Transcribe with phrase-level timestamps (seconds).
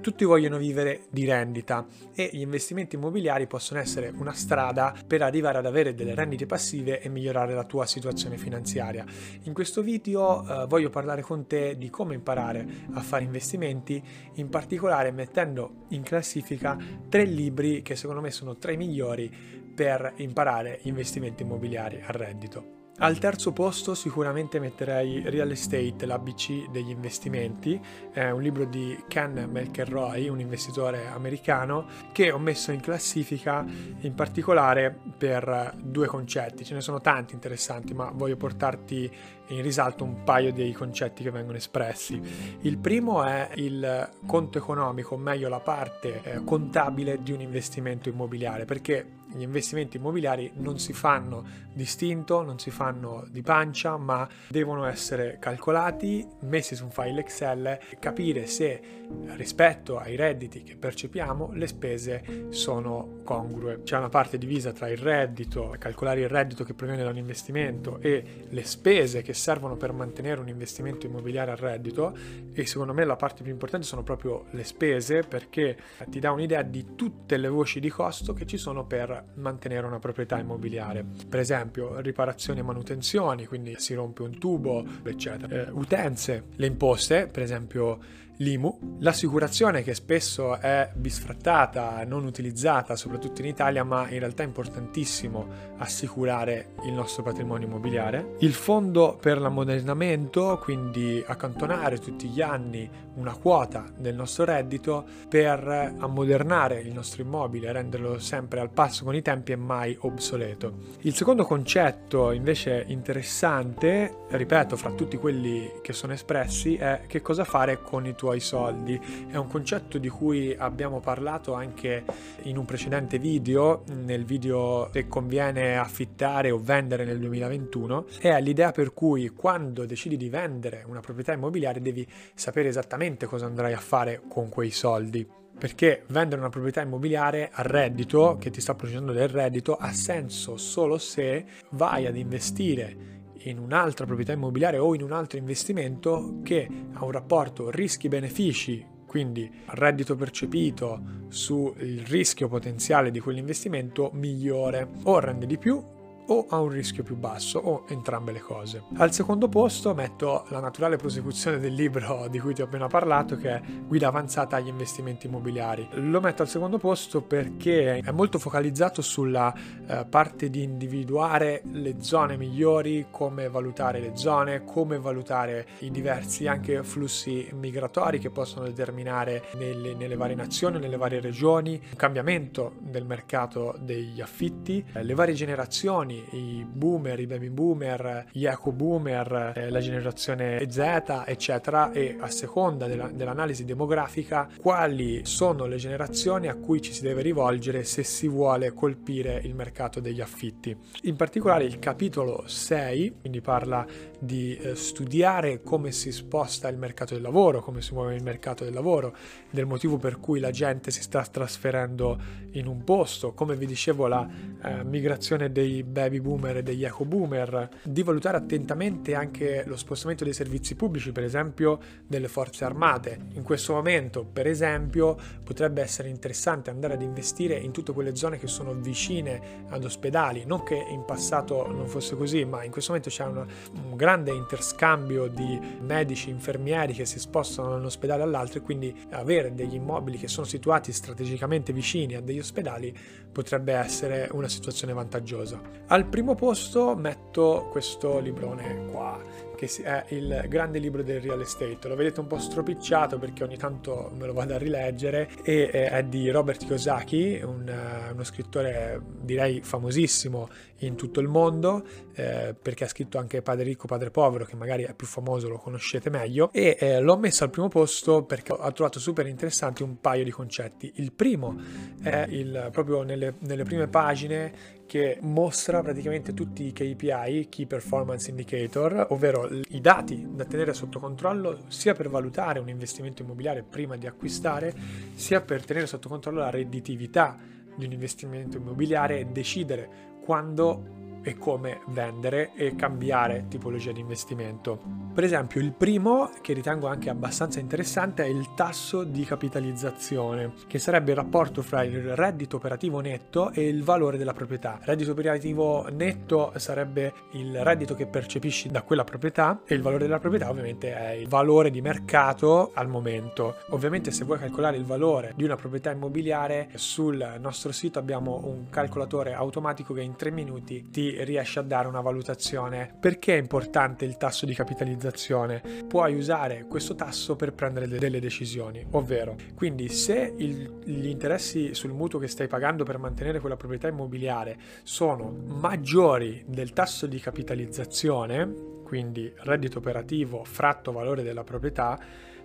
[0.00, 5.58] Tutti vogliono vivere di rendita e gli investimenti immobiliari possono essere una strada per arrivare
[5.58, 9.04] ad avere delle rendite passive e migliorare la tua situazione finanziaria.
[9.42, 14.02] In questo video eh, voglio parlare con te di come imparare a fare investimenti,
[14.36, 16.78] in particolare mettendo in classifica
[17.10, 19.30] tre libri che secondo me sono tra i migliori
[19.74, 22.79] per imparare investimenti immobiliari a reddito.
[23.02, 27.80] Al terzo posto sicuramente metterei Real Estate, l'ABC degli investimenti,
[28.12, 33.64] è un libro di Ken McElroy, un investitore americano, che ho messo in classifica
[34.00, 36.62] in particolare per due concetti.
[36.62, 39.10] Ce ne sono tanti interessanti, ma voglio portarti
[39.46, 42.20] in risalto un paio dei concetti che vengono espressi.
[42.60, 48.10] Il primo è il conto economico, o meglio la parte eh, contabile di un investimento
[48.10, 54.28] immobiliare, perché gli investimenti immobiliari non si fanno distinto, non si fanno di pancia, ma
[54.48, 58.98] devono essere calcolati, messi su un file Excel e capire se
[59.36, 63.82] rispetto ai redditi che percepiamo le spese sono congrue.
[63.82, 67.98] C'è una parte divisa tra il reddito, calcolare il reddito che proviene da un investimento
[68.00, 72.16] e le spese che servono per mantenere un investimento immobiliare a reddito
[72.52, 75.76] e secondo me la parte più importante sono proprio le spese perché
[76.08, 79.98] ti dà un'idea di tutte le voci di costo che ci sono per mantenere una
[79.98, 81.04] proprietà immobiliare.
[81.28, 85.66] Per esempio, riparazioni e manutenzioni, quindi si rompe un tubo, eccetera.
[85.66, 87.98] Eh, utenze, le imposte, per esempio
[88.40, 94.46] l'IMU, l'assicurazione che spesso è bisfrattata, non utilizzata, soprattutto in Italia, ma in realtà è
[94.46, 95.46] importantissimo
[95.76, 103.34] assicurare il nostro patrimonio immobiliare, il fondo per l'ammodernamento, quindi accantonare tutti gli anni una
[103.34, 109.20] quota del nostro reddito per ammodernare il nostro immobile, renderlo sempre al passo con i
[109.20, 110.78] tempi e mai obsoleto.
[111.00, 117.44] Il secondo concetto invece interessante, ripeto, fra tutti quelli che sono espressi, è che cosa
[117.44, 119.00] fare con i tuoi tuoi soldi.
[119.28, 122.04] È un concetto di cui abbiamo parlato anche
[122.42, 128.70] in un precedente video, nel video se conviene affittare o vendere nel 2021, è l'idea
[128.70, 133.78] per cui quando decidi di vendere una proprietà immobiliare devi sapere esattamente cosa andrai a
[133.78, 135.26] fare con quei soldi
[135.60, 140.56] perché vendere una proprietà immobiliare a reddito, che ti sta producendo del reddito, ha senso
[140.56, 146.68] solo se vai ad investire in un'altra proprietà immobiliare o in un altro investimento che
[146.92, 155.46] ha un rapporto rischi-benefici, quindi reddito percepito sul rischio potenziale di quell'investimento migliore o rende
[155.46, 155.82] di più
[156.30, 158.84] o a un rischio più basso o entrambe le cose.
[158.96, 163.36] Al secondo posto metto la naturale prosecuzione del libro di cui ti ho appena parlato
[163.36, 165.88] che è Guida avanzata agli investimenti immobiliari.
[165.94, 169.52] Lo metto al secondo posto perché è molto focalizzato sulla
[169.86, 176.46] eh, parte di individuare le zone migliori, come valutare le zone, come valutare i diversi
[176.46, 182.74] anche flussi migratori che possono determinare nelle, nelle varie nazioni, nelle varie regioni, un cambiamento
[182.78, 188.72] del mercato degli affitti, eh, le varie generazioni i boomer, i baby boomer, gli eco
[188.72, 195.76] boomer, eh, la generazione Z, eccetera, e a seconda della, dell'analisi demografica quali sono le
[195.76, 200.76] generazioni a cui ci si deve rivolgere se si vuole colpire il mercato degli affitti.
[201.02, 203.86] In particolare il capitolo 6, quindi parla
[204.18, 208.64] di eh, studiare come si sposta il mercato del lavoro, come si muove il mercato
[208.64, 209.16] del lavoro,
[209.50, 212.18] del motivo per cui la gente si sta trasferendo
[212.52, 214.28] in un posto, come vi dicevo la
[214.62, 219.76] eh, migrazione dei baby baby boomer e degli eco boomer, di valutare attentamente anche lo
[219.76, 223.18] spostamento dei servizi pubblici, per esempio delle forze armate.
[223.34, 228.38] In questo momento, per esempio, potrebbe essere interessante andare ad investire in tutte quelle zone
[228.38, 232.92] che sono vicine ad ospedali, non che in passato non fosse così, ma in questo
[232.92, 233.46] momento c'è una,
[233.84, 238.94] un grande interscambio di medici, infermieri che si spostano da un ospedale all'altro e quindi
[239.10, 242.96] avere degli immobili che sono situati strategicamente vicini a degli ospedali
[243.30, 245.60] potrebbe essere una situazione vantaggiosa.
[245.92, 249.20] Al primo posto metto questo librone qua,
[249.56, 251.88] che è il grande libro del real estate.
[251.88, 256.04] Lo vedete un po' stropicciato perché ogni tanto me lo vado a rileggere e è
[256.04, 260.48] di Robert Kiyosaki, un, eh, uno scrittore direi famosissimo
[260.82, 261.84] in tutto il mondo
[262.14, 265.58] eh, perché ha scritto anche Padre ricco, Padre povero che magari è più famoso, lo
[265.58, 270.00] conoscete meglio e eh, l'ho messo al primo posto perché ho trovato super interessanti un
[270.00, 270.92] paio di concetti.
[270.96, 271.60] Il primo
[272.00, 278.28] è il, proprio nelle, nelle prime pagine che mostra praticamente tutti i KPI, Key Performance
[278.28, 283.96] Indicator, ovvero i dati da tenere sotto controllo sia per valutare un investimento immobiliare prima
[283.96, 284.74] di acquistare,
[285.14, 287.38] sia per tenere sotto controllo la redditività
[287.72, 289.88] di un investimento immobiliare e decidere
[290.24, 294.80] quando e come vendere e cambiare tipologia di investimento.
[295.12, 300.78] Per esempio, il primo, che ritengo anche abbastanza interessante, è il tasso di capitalizzazione, che
[300.78, 304.78] sarebbe il rapporto fra il reddito operativo netto e il valore della proprietà.
[304.80, 310.04] Il reddito operativo netto sarebbe il reddito che percepisci da quella proprietà e il valore
[310.04, 313.56] della proprietà ovviamente è il valore di mercato al momento.
[313.70, 318.68] Ovviamente se vuoi calcolare il valore di una proprietà immobiliare, sul nostro sito abbiamo un
[318.70, 322.94] calcolatore automatico che in tre minuti ti riesce a dare una valutazione.
[322.98, 328.84] Perché è importante il tasso di capitalizzazione, puoi usare questo tasso per prendere delle decisioni,
[328.90, 333.88] ovvero quindi se il, gli interessi sul mutuo che stai pagando per mantenere quella proprietà
[333.88, 338.52] immobiliare sono maggiori del tasso di capitalizzazione,
[338.84, 341.98] quindi reddito operativo fratto valore della proprietà,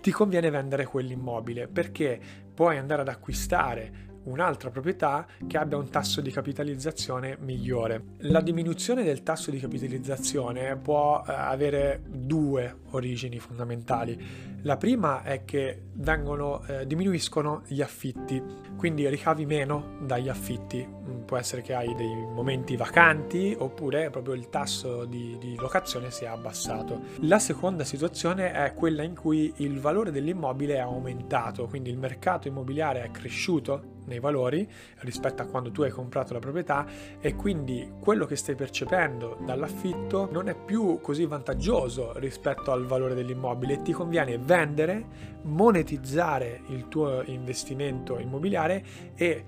[0.00, 1.66] ti conviene vendere quell'immobile.
[1.66, 2.20] Perché?
[2.54, 8.02] Puoi andare ad acquistare un'altra proprietà che abbia un tasso di capitalizzazione migliore.
[8.18, 14.56] La diminuzione del tasso di capitalizzazione può eh, avere due origini fondamentali.
[14.62, 18.42] La prima è che vengono, eh, diminuiscono gli affitti,
[18.76, 20.86] quindi ricavi meno dagli affitti.
[20.86, 26.10] Mm, può essere che hai dei momenti vacanti oppure proprio il tasso di, di locazione
[26.10, 27.00] si è abbassato.
[27.20, 32.48] La seconda situazione è quella in cui il valore dell'immobile è aumentato, quindi il mercato
[32.48, 34.68] immobiliare è cresciuto nei valori
[35.00, 36.86] rispetto a quando tu hai comprato la proprietà
[37.20, 43.14] e quindi quello che stai percependo dall'affitto non è più così vantaggioso rispetto al valore
[43.14, 45.06] dell'immobile e ti conviene vendere,
[45.42, 48.84] monetizzare il tuo investimento immobiliare
[49.14, 49.44] e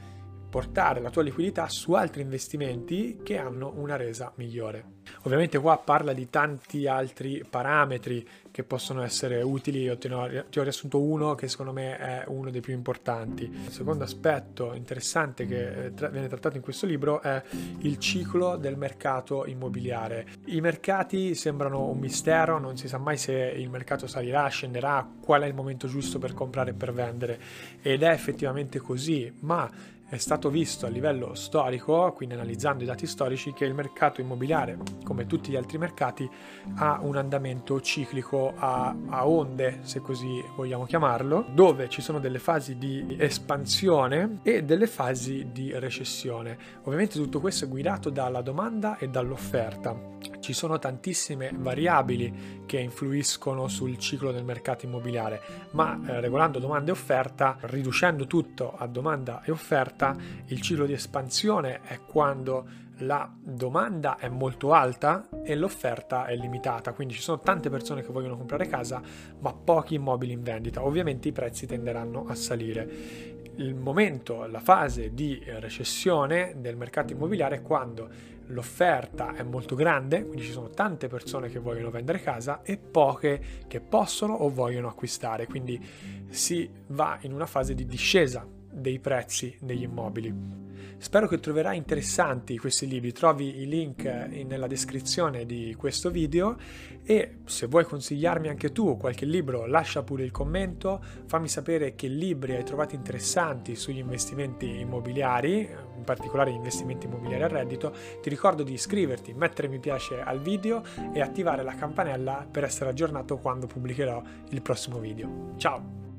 [0.51, 4.99] portare la tua liquidità su altri investimenti che hanno una resa migliore.
[5.23, 11.01] Ovviamente qua parla di tanti altri parametri che possono essere utili, io ti ho, riassunto
[11.01, 13.45] uno che secondo me è uno dei più importanti.
[13.45, 17.43] Il secondo aspetto interessante che eh, viene trattato in questo libro è
[17.79, 20.27] il ciclo del mercato immobiliare.
[20.47, 25.43] I mercati sembrano un mistero, non si sa mai se il mercato salirà, scenderà, qual
[25.43, 27.41] è il momento giusto per comprare e per vendere
[27.83, 29.71] ed è effettivamente così, ma
[30.11, 34.77] è stato visto a livello storico, quindi analizzando i dati storici, che il mercato immobiliare,
[35.05, 36.29] come tutti gli altri mercati,
[36.77, 42.39] ha un andamento ciclico a, a, onde, se così vogliamo chiamarlo, dove ci sono delle
[42.39, 46.57] fasi di espansione e delle fasi di recessione.
[46.83, 50.09] Ovviamente tutto questo è guidato dalla domanda e dall'offerta.
[50.41, 55.41] Ci sono tantissime variabili che influiscono sul ciclo del mercato immobiliare,
[55.73, 60.17] ma eh, regolando domanda e offerta, riducendo tutto a domanda e offerta,
[60.47, 66.93] il ciclo di espansione è quando la domanda è molto alta e l'offerta è limitata,
[66.93, 69.01] quindi ci sono tante persone che vogliono comprare casa,
[69.39, 70.85] ma pochi immobili in vendita.
[70.85, 73.39] Ovviamente i prezzi tenderanno a salire.
[73.57, 78.09] Il momento, la fase di recessione del mercato immobiliare è quando
[78.47, 83.65] l'offerta è molto grande, quindi ci sono tante persone che vogliono vendere casa e poche
[83.69, 85.81] che possono o vogliono acquistare, quindi
[86.29, 90.69] si va in una fase di discesa dei prezzi degli immobili.
[91.01, 96.57] Spero che troverai interessanti questi libri, trovi i link nella descrizione di questo video
[97.03, 102.07] e se vuoi consigliarmi anche tu qualche libro lascia pure il commento, fammi sapere che
[102.07, 108.29] libri hai trovato interessanti sugli investimenti immobiliari, in particolare gli investimenti immobiliari a reddito, ti
[108.29, 110.83] ricordo di iscriverti, mettere mi piace al video
[111.15, 115.55] e attivare la campanella per essere aggiornato quando pubblicherò il prossimo video.
[115.57, 116.10] Ciao!